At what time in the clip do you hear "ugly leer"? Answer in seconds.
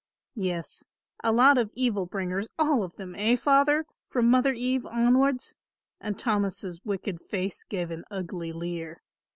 8.09-9.03